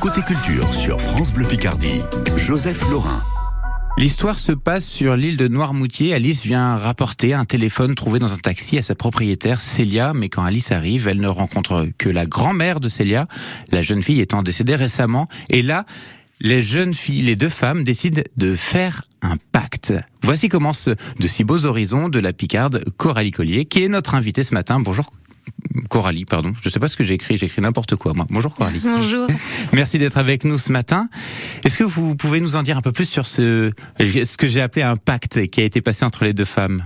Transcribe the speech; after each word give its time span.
Côté 0.00 0.20
culture 0.22 0.74
sur 0.74 1.00
France 1.00 1.32
Bleu 1.32 1.46
Picardie, 1.46 2.00
Joseph 2.36 2.82
Laurin. 2.90 3.22
L'histoire 3.96 4.40
se 4.40 4.50
passe 4.50 4.84
sur 4.84 5.14
l'île 5.14 5.36
de 5.36 5.46
Noirmoutier. 5.46 6.12
Alice 6.12 6.42
vient 6.42 6.76
rapporter 6.76 7.32
un 7.32 7.44
téléphone 7.44 7.94
trouvé 7.94 8.18
dans 8.18 8.32
un 8.32 8.36
taxi 8.36 8.78
à 8.78 8.82
sa 8.82 8.96
propriétaire 8.96 9.60
Célia, 9.60 10.12
mais 10.12 10.28
quand 10.28 10.42
Alice 10.42 10.72
arrive, 10.72 11.06
elle 11.06 11.20
ne 11.20 11.28
rencontre 11.28 11.86
que 11.98 12.08
la 12.08 12.26
grand-mère 12.26 12.80
de 12.80 12.88
Célia, 12.88 13.26
la 13.70 13.82
jeune 13.82 14.02
fille 14.02 14.20
étant 14.20 14.42
décédée 14.42 14.74
récemment. 14.74 15.28
Et 15.50 15.62
là, 15.62 15.84
les 16.40 16.60
jeunes 16.60 16.92
filles, 16.92 17.22
les 17.22 17.36
deux 17.36 17.48
femmes 17.48 17.84
décident 17.84 18.22
de 18.36 18.56
faire 18.56 19.02
un 19.22 19.36
pacte. 19.52 19.94
Voici 20.24 20.48
commence 20.48 20.88
de 20.88 21.28
si 21.28 21.44
beaux 21.44 21.64
horizons 21.64 22.08
de 22.08 22.18
la 22.18 22.32
Picarde 22.32 22.82
Coralie 22.96 23.30
Collier, 23.30 23.66
qui 23.66 23.84
est 23.84 23.88
notre 23.88 24.16
invitée 24.16 24.42
ce 24.42 24.52
matin. 24.52 24.80
Bonjour 24.80 25.12
Coralie, 25.92 26.24
pardon. 26.24 26.54
Je 26.58 26.66
ne 26.66 26.72
sais 26.72 26.80
pas 26.80 26.88
ce 26.88 26.96
que 26.96 27.04
j'ai 27.04 27.12
écrit, 27.12 27.36
j'ai 27.36 27.44
écrit 27.44 27.60
n'importe 27.60 27.96
quoi, 27.96 28.14
moi. 28.14 28.24
Bonjour 28.30 28.54
Coralie. 28.54 28.80
Bonjour. 28.82 29.28
Merci 29.74 29.98
d'être 29.98 30.16
avec 30.16 30.44
nous 30.44 30.56
ce 30.56 30.72
matin. 30.72 31.10
Est-ce 31.64 31.76
que 31.76 31.84
vous 31.84 32.16
pouvez 32.16 32.40
nous 32.40 32.56
en 32.56 32.62
dire 32.62 32.78
un 32.78 32.80
peu 32.80 32.92
plus 32.92 33.04
sur 33.04 33.26
ce, 33.26 33.70
ce 34.00 34.36
que 34.38 34.48
j'ai 34.48 34.62
appelé 34.62 34.84
un 34.84 34.96
pacte 34.96 35.48
qui 35.48 35.60
a 35.60 35.64
été 35.64 35.82
passé 35.82 36.06
entre 36.06 36.24
les 36.24 36.32
deux 36.32 36.46
femmes? 36.46 36.82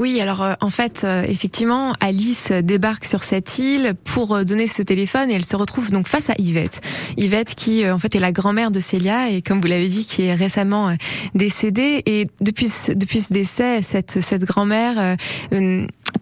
Oui, 0.00 0.18
alors 0.18 0.42
euh, 0.42 0.54
en 0.62 0.70
fait, 0.70 1.02
euh, 1.04 1.24
effectivement, 1.24 1.92
Alice 2.00 2.52
débarque 2.52 3.04
sur 3.04 3.22
cette 3.22 3.58
île 3.58 3.92
pour 4.04 4.34
euh, 4.34 4.44
donner 4.44 4.66
ce 4.66 4.80
téléphone 4.80 5.30
et 5.30 5.34
elle 5.34 5.44
se 5.44 5.56
retrouve 5.56 5.90
donc 5.90 6.08
face 6.08 6.30
à 6.30 6.34
Yvette. 6.38 6.80
Yvette 7.18 7.54
qui 7.54 7.88
en 7.88 7.98
fait 7.98 8.14
est 8.14 8.20
la 8.20 8.32
grand-mère 8.32 8.70
de 8.70 8.80
Célia 8.80 9.30
et 9.30 9.42
comme 9.42 9.60
vous 9.60 9.66
l'avez 9.66 9.88
dit, 9.88 10.06
qui 10.06 10.22
est 10.22 10.32
récemment 10.32 10.96
décédée. 11.34 12.02
Et 12.06 12.28
depuis 12.40 12.68
depuis 12.94 13.20
ce 13.20 13.32
décès, 13.32 13.82
cette 13.82 14.22
cette 14.22 14.44
grand-mère 14.44 15.16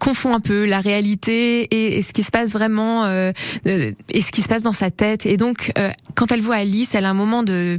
confond 0.08 0.32
un 0.32 0.40
peu 0.40 0.64
la 0.64 0.80
réalité 0.80 1.68
et, 1.70 2.00
ce 2.00 2.14
qui 2.14 2.22
se 2.22 2.30
passe 2.30 2.52
vraiment 2.52 3.04
euh, 3.04 3.30
et 3.66 4.22
ce 4.22 4.32
qui 4.32 4.40
se 4.40 4.48
passe 4.48 4.62
dans 4.62 4.72
sa 4.72 4.90
tête. 4.90 5.26
Et 5.26 5.36
donc, 5.36 5.70
euh, 5.76 5.90
quand 6.14 6.32
elle 6.32 6.40
voit 6.40 6.56
Alice, 6.56 6.94
elle 6.94 7.04
a 7.04 7.10
un 7.10 7.14
moment 7.14 7.42
de 7.42 7.76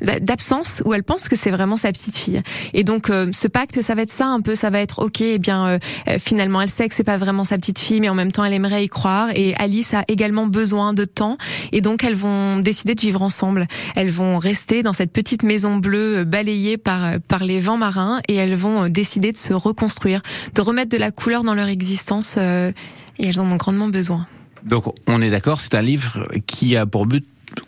d'absence 0.00 0.82
où 0.84 0.94
elle 0.94 1.02
pense 1.02 1.28
que 1.28 1.36
c'est 1.36 1.50
vraiment 1.50 1.76
sa 1.76 1.92
petite 1.92 2.16
fille. 2.16 2.42
Et 2.74 2.84
donc, 2.84 3.10
euh, 3.10 3.30
ce 3.32 3.48
pacte, 3.48 3.80
ça 3.80 3.94
va 3.94 4.02
être 4.02 4.10
ça 4.10 4.26
un 4.26 4.40
peu. 4.40 4.54
Ça 4.54 4.70
va 4.70 4.80
être 4.80 5.00
ok. 5.00 5.20
Eh 5.20 5.38
bien, 5.38 5.78
finalement, 6.18 6.60
elle 6.60 6.70
sait 6.70 6.88
que 6.88 6.94
c'est 6.94 7.04
pas 7.04 7.16
vraiment 7.16 7.44
sa 7.44 7.56
petite 7.56 7.78
fille, 7.78 8.00
mais 8.00 8.08
en 8.08 8.14
même 8.14 8.32
temps, 8.32 8.44
elle 8.44 8.54
aimerait 8.54 8.84
y 8.84 8.88
croire. 8.88 9.28
Et 9.34 9.54
Alice 9.56 9.94
a 9.94 10.04
également 10.08 10.46
besoin 10.46 10.94
de 10.94 11.04
temps. 11.04 11.38
Et 11.72 11.80
donc, 11.80 12.04
elles 12.04 12.14
vont 12.14 12.58
décider 12.58 12.94
de 12.94 13.00
vivre 13.00 13.22
ensemble. 13.22 13.66
Elles 13.96 14.10
vont 14.10 14.38
rester 14.38 14.82
dans 14.82 14.92
cette 14.92 15.12
petite 15.12 15.42
maison 15.42 15.76
bleue 15.76 16.24
balayée 16.24 16.78
par 16.78 17.18
par 17.28 17.44
les 17.44 17.60
vents 17.60 17.76
marins 17.76 18.20
et 18.28 18.34
elles 18.34 18.54
vont 18.54 18.88
décider 18.88 19.32
de 19.32 19.36
se 19.36 19.52
reconstruire, 19.52 20.22
de 20.54 20.60
remettre 20.60 20.90
de 20.90 20.96
la 20.96 21.10
couleur 21.10 21.44
dans 21.44 21.54
leur 21.54 21.68
existence 21.68 22.36
euh, 22.38 22.72
et 23.18 23.26
elles 23.26 23.40
en 23.40 23.50
ont 23.50 23.56
grandement 23.56 23.88
besoin. 23.88 24.26
Donc 24.64 24.92
on 25.06 25.22
est 25.22 25.30
d'accord, 25.30 25.60
c'est 25.60 25.74
un 25.74 25.82
livre 25.82 26.28
qui 26.46 26.76
a 26.76 26.86
pour 26.86 27.06
but 27.06 27.24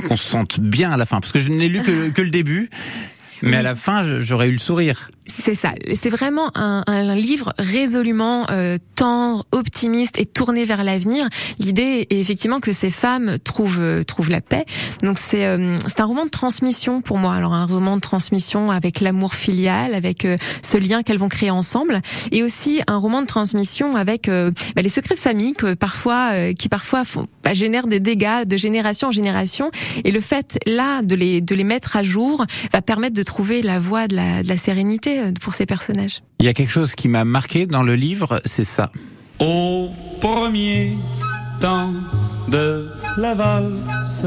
qu'on 0.06 0.16
se 0.16 0.24
sente 0.24 0.60
bien 0.60 0.90
à 0.90 0.96
la 0.96 1.06
fin, 1.06 1.20
parce 1.20 1.32
que 1.32 1.38
je 1.38 1.50
n'ai 1.50 1.68
lu 1.68 1.82
que, 1.82 2.10
que 2.10 2.22
le 2.22 2.30
début, 2.30 2.70
mais 3.42 3.56
à 3.56 3.62
la 3.62 3.74
fin 3.74 4.20
j'aurais 4.20 4.48
eu 4.48 4.52
le 4.52 4.58
sourire. 4.58 5.10
C'est 5.30 5.54
ça. 5.54 5.72
C'est 5.94 6.10
vraiment 6.10 6.50
un, 6.54 6.82
un, 6.86 7.14
livre 7.14 7.52
résolument 7.58 8.46
euh, 8.50 8.78
tendre, 9.00 9.46
optimiste 9.52 10.18
et 10.18 10.26
tourné 10.26 10.66
vers 10.66 10.84
l'avenir. 10.84 11.26
L'idée 11.58 12.06
est 12.10 12.20
effectivement 12.20 12.60
que 12.60 12.72
ces 12.72 12.90
femmes 12.90 13.38
trouvent 13.42 13.80
euh, 13.80 14.02
trouvent 14.02 14.28
la 14.28 14.42
paix. 14.42 14.66
Donc 15.02 15.16
c'est 15.18 15.46
euh, 15.46 15.78
c'est 15.86 16.00
un 16.00 16.04
roman 16.04 16.26
de 16.26 16.30
transmission 16.30 17.00
pour 17.00 17.16
moi. 17.16 17.34
Alors 17.34 17.54
un 17.54 17.64
roman 17.64 17.96
de 17.96 18.02
transmission 18.02 18.70
avec 18.70 19.00
l'amour 19.00 19.34
filial, 19.34 19.94
avec 19.94 20.26
euh, 20.26 20.36
ce 20.62 20.76
lien 20.76 21.02
qu'elles 21.02 21.18
vont 21.18 21.30
créer 21.30 21.50
ensemble, 21.50 22.02
et 22.30 22.42
aussi 22.42 22.82
un 22.88 22.98
roman 22.98 23.22
de 23.22 23.26
transmission 23.26 23.96
avec 23.96 24.28
bah, 24.28 24.82
les 24.82 24.88
secrets 24.90 25.14
de 25.14 25.20
famille 25.20 25.54
que 25.54 25.72
parfois 25.72 26.52
qui 26.52 26.68
parfois 26.68 27.04
font, 27.04 27.24
bah, 27.42 27.54
génèrent 27.54 27.86
des 27.86 28.00
dégâts 28.00 28.44
de 28.44 28.56
génération 28.56 29.08
en 29.08 29.12
génération. 29.12 29.70
Et 30.04 30.10
le 30.10 30.20
fait 30.20 30.58
là 30.66 31.02
de 31.02 31.14
les 31.14 31.40
de 31.40 31.54
les 31.54 31.64
mettre 31.64 31.96
à 31.96 32.02
jour 32.02 32.44
va 32.72 32.82
permettre 32.82 33.14
de 33.14 33.22
trouver 33.22 33.62
la 33.62 33.78
voie 33.78 34.08
de 34.08 34.16
la, 34.16 34.42
de 34.42 34.48
la 34.48 34.56
sérénité 34.56 35.19
euh, 35.20 35.32
pour 35.40 35.54
ces 35.54 35.66
personnages. 35.66 36.22
Il 36.38 36.46
y 36.46 36.48
a 36.48 36.52
quelque 36.52 36.70
chose 36.70 36.94
qui 36.94 37.08
m'a 37.08 37.24
marqué 37.24 37.66
dans 37.66 37.82
le 37.82 37.94
livre, 37.94 38.40
c'est 38.44 38.64
ça. 38.64 38.90
Au 39.38 39.90
premier 40.20 40.96
temps 41.60 41.92
de 42.48 42.88
la 43.16 43.34
valse, 43.34 44.26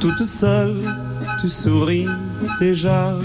toute 0.00 0.24
seule, 0.24 0.74
tu 1.40 1.48
souris 1.48 2.06
déjà. 2.60 3.16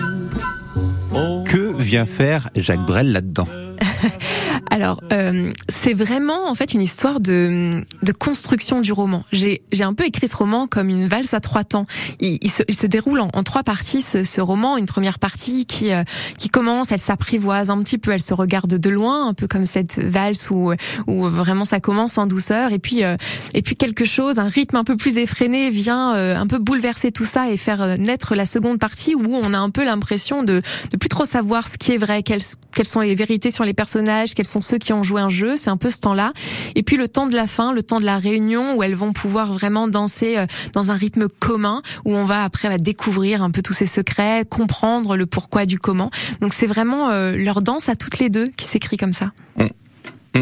que 1.45 1.73
vient 1.77 2.05
faire 2.05 2.49
Jacques 2.55 2.85
Brel 2.85 3.11
là-dedans? 3.11 3.47
Alors, 4.71 5.01
euh, 5.11 5.49
c'est 5.67 5.93
vraiment 5.93 6.49
en 6.49 6.55
fait 6.55 6.73
une 6.73 6.81
histoire 6.81 7.19
de, 7.19 7.83
de 8.03 8.11
construction 8.11 8.81
du 8.81 8.91
roman. 8.91 9.23
J'ai 9.31 9.61
un 9.79 9.93
peu 9.93 10.05
écrit 10.05 10.27
ce 10.27 10.35
roman 10.35 10.67
comme 10.67 10.89
une 10.89 11.07
valse 11.07 11.33
à 11.33 11.39
trois 11.39 11.63
temps. 11.63 11.85
Il, 12.19 12.37
il, 12.41 12.51
se, 12.51 12.63
il 12.67 12.75
se, 12.75 12.85
déroule 12.85 13.19
en, 13.19 13.43
trois 13.43 13.63
parties 13.63 14.01
ce, 14.01 14.23
ce, 14.23 14.41
roman. 14.41 14.77
Une 14.77 14.85
première 14.85 15.17
partie 15.19 15.65
qui 15.65 15.91
euh, 15.91 16.03
qui 16.37 16.49
commence, 16.49 16.91
elle 16.91 16.99
s'apprivoise 16.99 17.69
un 17.69 17.81
petit 17.81 17.97
peu, 17.97 18.11
elle 18.11 18.21
se 18.21 18.33
regarde 18.33 18.75
de 18.75 18.89
loin, 18.89 19.27
un 19.27 19.33
peu 19.33 19.47
comme 19.47 19.65
cette 19.65 19.99
valse 19.99 20.49
où 20.51 20.71
où 21.07 21.27
vraiment 21.29 21.65
ça 21.65 21.79
commence 21.79 22.17
en 22.17 22.27
douceur. 22.27 22.71
Et 22.71 22.79
puis 22.79 23.03
euh, 23.03 23.15
et 23.53 23.61
puis 23.61 23.75
quelque 23.75 24.05
chose, 24.05 24.39
un 24.39 24.47
rythme 24.47 24.75
un 24.75 24.83
peu 24.83 24.97
plus 24.97 25.17
effréné 25.17 25.69
vient 25.69 26.15
euh, 26.15 26.35
un 26.35 26.47
peu 26.47 26.59
bouleverser 26.59 27.11
tout 27.11 27.25
ça 27.25 27.49
et 27.49 27.57
faire 27.57 27.81
euh, 27.81 27.97
naître 27.97 28.35
la 28.35 28.45
seconde 28.45 28.79
partie 28.79 29.15
où 29.15 29.35
on 29.35 29.53
a 29.53 29.57
un 29.57 29.69
peu 29.69 29.83
l'impression 29.83 30.43
de 30.43 30.61
de 30.91 30.97
plus 30.97 31.09
trop 31.09 31.25
savoir 31.25 31.67
ce 31.67 31.77
qui 31.77 31.93
est 31.93 31.97
vrai, 31.97 32.23
quelles 32.23 32.41
quelles 32.73 32.87
sont 32.87 33.01
les 33.01 33.15
vérités 33.15 33.49
sur 33.49 33.65
les 33.65 33.73
personnages, 33.73 34.35
quels 34.35 34.47
sont 34.47 34.58
ceux 34.61 34.77
qui 34.77 34.93
ont 34.93 35.03
joué 35.03 35.21
un 35.21 35.29
jeu, 35.29 35.55
c'est 35.55 35.69
un 35.69 35.77
peu 35.77 35.89
ce 35.89 35.99
temps-là. 35.99 36.33
Et 36.75 36.83
puis 36.83 36.97
le 36.97 37.07
temps 37.07 37.27
de 37.27 37.35
la 37.35 37.47
fin, 37.47 37.73
le 37.73 37.83
temps 37.83 37.99
de 37.99 38.05
la 38.05 38.17
réunion 38.17 38.75
où 38.75 38.83
elles 38.83 38.95
vont 38.95 39.13
pouvoir 39.13 39.53
vraiment 39.53 39.87
danser 39.87 40.37
euh, 40.37 40.45
dans 40.73 40.91
un 40.91 40.95
rythme 40.95 41.27
commun, 41.27 41.81
où 42.05 42.15
on 42.15 42.25
va 42.25 42.43
après 42.43 42.69
va 42.69 42.77
découvrir 42.77 43.43
un 43.43 43.51
peu 43.51 43.61
tous 43.61 43.73
ces 43.73 43.85
secrets, 43.85 44.45
comprendre 44.49 45.15
le 45.15 45.25
pourquoi 45.25 45.65
du 45.65 45.79
comment. 45.79 46.11
Donc 46.41 46.53
c'est 46.53 46.67
vraiment 46.67 47.09
euh, 47.09 47.35
leur 47.35 47.61
danse 47.61 47.89
à 47.89 47.95
toutes 47.95 48.19
les 48.19 48.29
deux 48.29 48.45
qui 48.45 48.65
s'écrit 48.65 48.97
comme 48.97 49.13
ça. 49.13 49.31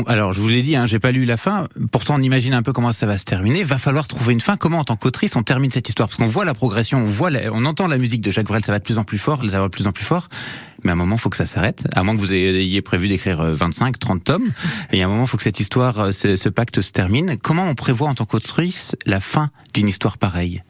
Alors, 0.06 0.34
je 0.34 0.42
vous 0.42 0.50
l'ai 0.50 0.64
dit, 0.64 0.76
hein, 0.76 0.86
j'ai 0.86 1.00
pas 1.00 1.12
lu 1.12 1.26
la 1.26 1.38
fin. 1.38 1.68
Pourtant, 1.92 2.16
on 2.16 2.22
imagine 2.22 2.54
un 2.54 2.62
peu 2.62 2.74
comment 2.74 2.92
ça 2.92 3.06
va 3.06 3.18
se 3.18 3.24
terminer. 3.24 3.64
Va 3.64 3.78
falloir 3.78 4.08
trouver 4.08 4.34
une 4.34 4.42
fin. 4.42 4.58
Comment, 4.58 4.80
en 4.80 4.84
tant 4.84 4.98
qu'autrice, 4.98 5.36
on 5.36 5.44
termine 5.44 5.72
cette 5.72 5.88
histoire? 5.88 6.10
Parce 6.10 6.18
qu'on 6.18 6.26
voit 6.26 6.46
la 6.46 6.54
progression, 6.54 7.00
on 7.00 7.06
voit, 7.06 7.30
on 7.52 7.66
entend 7.66 7.88
la 7.88 7.98
musique 7.98 8.22
de 8.22 8.30
Jacques 8.30 8.48
Brel, 8.48 8.64
ça 8.66 8.74
va 8.74 8.80
de 8.80 8.84
plus 8.84 8.98
en 8.98 9.06
plus 9.06 9.18
fort, 9.18 9.42
ça 9.50 9.60
va 9.60 9.64
de 9.64 9.70
plus 9.70 9.88
en 9.88 9.92
plus 9.94 10.04
fort. 10.04 10.28
Mais 10.84 10.92
à 10.92 10.94
un 10.94 10.98
moment, 10.98 11.18
faut 11.18 11.30
que 11.30 11.38
ça 11.38 11.46
s'arrête. 11.46 11.86
À 11.96 12.04
moins 12.04 12.16
que 12.16 12.20
vous 12.20 12.34
ayez 12.34 12.82
prévu 12.82 13.08
d'écrire 13.08 13.42
25, 13.42 13.96
euh, 13.96 13.98
30 14.00 14.24
tomes. 14.24 14.50
Et 14.92 15.02
à 15.02 15.06
un 15.06 15.10
moment, 15.10 15.26
faut 15.26 15.38
que 15.38 15.44
cette 15.44 15.60
histoire, 15.60 16.00
euh, 16.00 16.12
ce 16.12 16.50
pacte 16.50 16.82
se 16.82 16.92
termine. 16.92 17.38
Comment 17.42 17.66
on 17.66 17.76
prévoit, 17.76 18.10
en 18.10 18.16
tant 18.16 18.26
qu'autrice, 18.26 18.96
la 19.06 19.20
fin 19.20 19.48
d'une 19.74 19.88
histoire 19.88 20.18
pareille? 20.18 20.64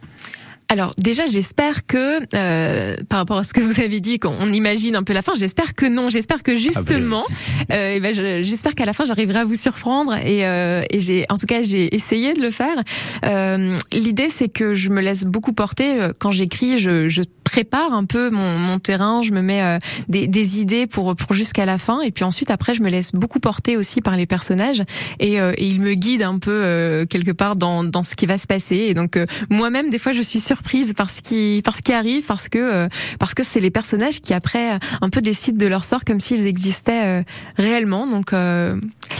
Alors 0.69 0.93
déjà, 0.97 1.25
j'espère 1.27 1.85
que 1.85 2.19
euh, 2.35 2.97
par 3.07 3.19
rapport 3.19 3.37
à 3.37 3.43
ce 3.43 3.53
que 3.53 3.61
vous 3.61 3.79
avez 3.79 3.99
dit, 3.99 4.19
qu'on 4.19 4.51
imagine 4.51 4.95
un 4.95 5.03
peu 5.03 5.13
la 5.13 5.21
fin, 5.21 5.33
j'espère 5.33 5.75
que 5.75 5.85
non. 5.85 6.09
J'espère 6.09 6.43
que 6.43 6.55
justement, 6.55 7.23
ah 7.29 7.63
ben... 7.69 7.77
euh, 7.77 7.99
ben 7.99 8.43
j'espère 8.43 8.75
qu'à 8.75 8.85
la 8.85 8.93
fin, 8.93 9.05
j'arriverai 9.05 9.39
à 9.39 9.45
vous 9.45 9.55
surprendre. 9.55 10.15
Et, 10.15 10.45
euh, 10.45 10.83
et 10.89 10.99
j'ai, 10.99 11.25
en 11.29 11.37
tout 11.37 11.45
cas, 11.45 11.61
j'ai 11.61 11.95
essayé 11.95 12.33
de 12.33 12.41
le 12.41 12.51
faire. 12.51 12.83
Euh, 13.25 13.77
L'idée, 13.93 14.27
c'est 14.29 14.49
que 14.49 14.73
je 14.73 14.89
me 14.89 15.01
laisse 15.01 15.23
beaucoup 15.23 15.53
porter 15.53 16.01
euh, 16.01 16.13
quand 16.17 16.31
j'écris. 16.31 16.77
Je, 16.77 17.07
je 17.07 17.21
prépare 17.49 17.93
un 17.93 18.05
peu 18.05 18.29
mon, 18.29 18.57
mon 18.57 18.79
terrain, 18.79 19.21
je 19.23 19.31
me 19.31 19.41
mets 19.41 19.63
euh, 19.63 19.79
des, 20.07 20.27
des, 20.27 20.59
idées 20.59 20.87
pour 20.87 21.15
pour 21.15 21.33
jusqu'à 21.33 21.65
la 21.65 21.77
fin. 21.77 22.01
Et 22.01 22.11
puis 22.11 22.23
ensuite, 22.23 22.51
après, 22.51 22.73
je 22.73 22.81
me 22.81 22.89
laisse 22.89 23.11
beaucoup 23.13 23.39
porter 23.39 23.77
aussi 23.77 24.01
par 24.01 24.15
les 24.15 24.25
personnages 24.25 24.83
et, 25.19 25.39
euh, 25.39 25.53
et 25.57 25.65
ils 25.65 25.81
me 25.81 25.93
guident 25.93 26.23
un 26.23 26.39
peu 26.39 27.05
quelque 27.09 27.31
part 27.31 27.55
dans 27.55 27.83
dans 27.83 28.03
ce 28.03 28.15
qui 28.15 28.25
va 28.25 28.37
se 28.37 28.47
passer. 28.47 28.75
Et 28.75 28.93
donc 28.93 29.17
moi-même, 29.49 29.89
des 29.89 29.99
fois, 29.99 30.11
je 30.11 30.21
suis 30.21 30.39
surprise 30.39 30.93
par 30.93 31.09
ce 31.09 31.21
qui 31.21 31.61
par 31.63 31.75
ce 31.75 31.81
qui 31.81 31.93
arrive 31.93 32.25
parce 32.25 32.49
que 32.49 32.57
euh, 32.57 32.87
parce 33.19 33.33
que 33.33 33.43
c'est 33.43 33.59
les 33.59 33.71
personnages 33.71 34.21
qui 34.21 34.33
après 34.33 34.79
un 35.01 35.09
peu 35.09 35.21
décident 35.21 35.57
de 35.57 35.65
leur 35.65 35.85
sort 35.85 36.03
comme 36.05 36.19
s'ils 36.19 36.45
existaient 36.45 37.21
euh, 37.21 37.23
réellement 37.57 38.07
donc 38.07 38.33
euh, 38.33 38.79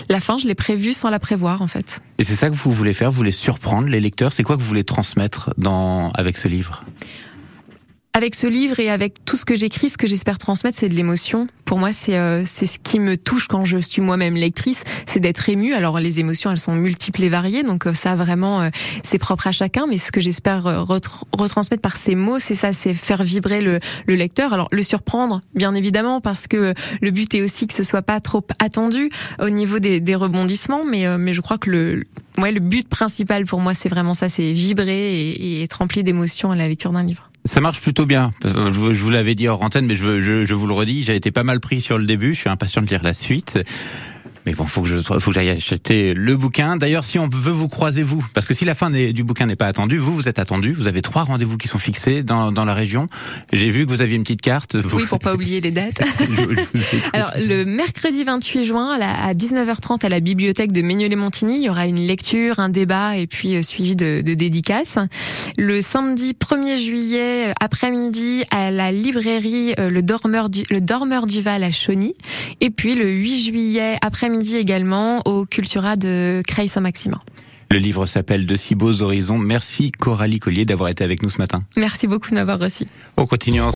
la 0.10 0.20
fin 0.20 0.38
je 0.38 0.48
l'ai 0.48 0.56
prévue 0.56 0.94
sans 0.94 1.10
la 1.10 1.20
prévoir 1.20 1.62
en 1.62 1.68
fait. 1.68 2.02
Et 2.20 2.24
c'est 2.24 2.36
ça 2.36 2.50
que 2.50 2.56
vous 2.56 2.72
voulez 2.72 2.94
faire, 2.94 3.12
vous 3.12 3.18
voulez 3.18 3.32
surprendre 3.32 3.88
les 3.88 4.00
lecteurs, 4.00 4.34
c'est 4.34 4.44
quoi 4.44 4.56
que 4.56 4.62
vous 4.62 4.68
voulez 4.68 4.84
transmettre 4.84 5.54
dans 5.58 6.12
avec 6.12 6.38
ce 6.38 6.48
livre? 6.48 6.84
Avec 8.18 8.34
ce 8.34 8.48
livre 8.48 8.80
et 8.80 8.90
avec 8.90 9.24
tout 9.26 9.38
ce 9.38 9.46
que 9.46 9.56
j'écris, 9.56 9.90
ce 9.90 9.98
que 9.98 10.08
j'espère 10.08 10.40
transmettre, 10.40 10.76
c'est 10.76 10.90
de 10.90 10.96
l'émotion. 10.96 11.46
Pour 11.66 11.78
moi, 11.78 11.94
c'est 11.94 12.18
euh, 12.18 12.44
c'est 12.46 12.66
ce 12.66 12.80
qui 12.80 13.00
me 13.00 13.16
touche 13.16 13.48
quand 13.48 13.64
je 13.64 13.78
suis 13.78 14.02
moi-même 14.02 14.36
lectrice, 14.36 14.84
c'est 15.06 15.20
d'être 15.20 15.48
émue. 15.50 15.74
Alors 15.74 16.00
les 16.00 16.20
émotions, 16.20 16.50
elles 16.50 16.60
sont 16.60 16.74
multiples 16.74 17.24
et 17.24 17.30
variées, 17.30 17.62
donc 17.62 17.86
euh, 17.86 17.94
ça 17.94 18.16
vraiment 18.16 18.62
euh, 18.62 18.70
c'est 19.04 19.20
propre 19.20 19.46
à 19.46 19.52
chacun. 19.52 19.86
Mais 19.88 20.00
ce 20.00 20.12
que 20.12 20.20
j'espère 20.20 20.64
retransmettre 20.64 21.82
par 21.82 21.96
ces 21.96 22.16
mots, 22.16 22.40
c'est 22.40 22.56
ça, 22.56 22.74
c'est 22.74 22.96
faire 22.96 23.22
vibrer 23.22 23.62
le, 23.62 23.80
le 24.08 24.16
lecteur. 24.16 24.52
Alors 24.52 24.68
le 24.72 24.82
surprendre, 24.82 25.40
bien 25.54 25.76
évidemment, 25.76 26.20
parce 26.20 26.48
que 26.48 26.74
le 27.02 27.12
but 27.12 27.36
est 27.36 27.44
aussi 27.44 27.68
que 27.68 27.74
ce 27.76 27.84
soit 27.84 28.02
pas 28.02 28.20
trop 28.20 28.44
attendu 28.58 29.12
au 29.40 29.52
niveau 29.52 29.78
des, 29.78 30.00
des 30.00 30.16
rebondissements. 30.16 30.86
Mais 30.86 31.06
mais 31.20 31.34
je 31.34 31.42
crois 31.42 31.60
que 31.60 31.70
le 31.70 32.04
ouais, 32.40 32.52
le 32.52 32.62
but 32.62 32.90
principal 32.90 33.46
pour 33.46 33.60
moi, 33.60 33.76
c'est 33.76 33.90
vraiment 33.90 34.16
ça, 34.16 34.28
c'est 34.28 34.54
vibrer 34.54 35.20
et, 35.20 35.60
et 35.60 35.64
être 35.64 35.74
rempli 35.74 36.04
d'émotions 36.04 36.50
à 36.50 36.56
la 36.56 36.68
lecture 36.68 36.92
d'un 36.92 37.04
livre. 37.04 37.27
Ça 37.48 37.62
marche 37.62 37.82
plutôt 37.82 38.06
bien. 38.06 38.34
Je 38.44 39.02
vous 39.02 39.10
l'avais 39.10 39.34
dit 39.34 39.48
hors 39.48 39.62
antenne, 39.62 39.86
mais 39.86 39.96
je, 39.96 40.20
je, 40.20 40.46
je 40.46 40.54
vous 40.54 40.68
le 40.68 40.74
redis, 40.74 41.06
j'ai 41.06 41.16
été 41.16 41.32
pas 41.32 41.44
mal 41.44 41.60
pris 41.60 41.80
sur 41.80 41.98
le 41.98 42.06
début. 42.06 42.34
Je 42.34 42.42
suis 42.42 42.50
impatient 42.50 42.82
de 42.82 42.88
lire 42.88 43.02
la 43.04 43.14
suite. 43.14 43.58
Mais 44.48 44.56
bon, 44.56 44.64
faut 44.64 44.82
que 44.82 44.88
je, 44.88 44.96
faut 44.96 45.20
que 45.20 45.34
j'aille 45.34 45.50
acheter 45.50 46.14
le 46.14 46.38
bouquin. 46.38 46.78
D'ailleurs, 46.78 47.04
si 47.04 47.20
on 47.20 47.28
veut 47.28 47.52
vous 47.52 47.68
croiser 47.68 48.02
vous, 48.02 48.26
parce 48.34 48.48
que 48.48 48.54
si 48.54 48.64
la 48.64 48.76
fin 48.76 48.90
du 48.90 49.24
bouquin 49.26 49.46
n'est 49.46 49.58
pas 49.58 49.68
attendue, 49.68 49.98
vous, 49.98 50.16
vous 50.16 50.30
êtes 50.30 50.40
attendu. 50.40 50.72
Vous 50.72 50.88
avez 50.88 51.02
trois 51.02 51.24
rendez-vous 51.24 51.58
qui 51.58 51.68
sont 51.68 51.80
fixés 51.80 52.24
dans, 52.24 52.54
dans 52.54 52.64
la 52.64 52.74
région. 52.74 53.08
J'ai 53.52 53.70
vu 53.70 53.86
que 53.86 53.92
vous 53.92 54.02
aviez 54.02 54.16
une 54.16 54.24
petite 54.24 54.40
carte. 54.40 54.78
Oui, 54.94 55.04
pour 55.04 55.20
pas 55.20 55.34
oublier 55.34 55.60
les 55.60 55.72
dates. 55.72 56.00
Alors, 57.14 57.32
le 57.38 57.66
mercredi 57.66 58.24
28 58.24 58.64
juin, 58.64 58.98
à 59.02 59.34
19h30, 59.34 60.06
à 60.06 60.08
la 60.08 60.22
bibliothèque 60.22 60.72
de 60.72 60.80
Mignolet-Montigny, 60.80 61.58
il 61.58 61.64
y 61.64 61.70
aura 61.70 61.86
une 61.86 62.00
lecture, 62.00 62.60
un 62.60 62.70
débat 62.70 63.18
et 63.18 63.28
puis 63.28 63.58
euh, 63.58 63.62
suivi 63.62 63.98
de, 63.98 64.22
de 64.22 64.34
dédicaces. 64.34 64.98
Le 65.58 65.82
samedi 65.82 66.38
1er 66.40 66.78
juillet, 66.78 67.50
euh, 67.50 67.54
après-midi, 67.60 68.44
à 68.52 68.72
la 68.72 68.94
librairie 68.94 69.74
euh, 69.78 69.90
Le 69.90 70.02
Dormeur 70.02 70.48
du, 70.50 70.64
le 70.70 70.80
Dormeur 70.80 71.26
du 71.26 71.42
Val 71.42 71.66
à 71.66 71.72
Chauny. 71.72 72.16
Et 72.62 72.70
puis 72.70 72.96
le 72.96 73.10
8 73.10 73.44
juillet, 73.44 73.98
après-midi, 74.02 74.37
également 74.42 75.22
au 75.26 75.46
Cultura 75.46 75.96
de 75.96 76.42
Creil-Saint-Maximin. 76.48 77.20
Le 77.70 77.80
livre 77.80 78.06
s'appelle 78.06 78.46
De 78.46 78.56
si 78.56 78.76
beaux 78.76 79.02
horizons. 79.02 79.38
Merci 79.38 79.92
Coralie 79.92 80.40
Collier 80.40 80.64
d'avoir 80.64 80.90
été 80.90 81.04
avec 81.04 81.22
nous 81.22 81.30
ce 81.30 81.38
matin. 81.38 81.64
Merci 81.76 82.08
beaucoup 82.08 82.30
de 82.30 82.36
m'avoir 82.36 82.60
reçu. 82.60 82.86
On 83.18 83.26
continue 83.26 83.60